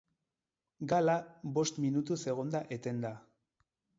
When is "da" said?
2.55-2.61